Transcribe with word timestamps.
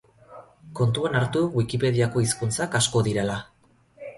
Kontuan 0.79 1.17
hartu 1.19 1.43
Wikipediako 1.59 2.25
hizkuntzak 2.25 2.79
asko 2.81 3.05
direla. 3.11 3.37